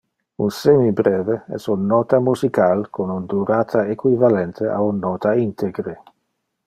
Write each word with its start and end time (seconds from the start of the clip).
Un 0.43 0.49
semibreve 0.59 1.35
es 1.57 1.67
un 1.73 1.83
nota 1.91 2.19
musical 2.29 2.81
con 2.89 3.11
un 3.11 3.27
durata 3.27 3.87
equivalente 3.87 4.67
a 4.67 4.81
un 4.81 4.99
nota 4.99 5.37
integre. 5.47 5.95